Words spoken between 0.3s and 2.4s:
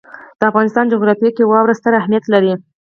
د افغانستان جغرافیه کې واوره ستر اهمیت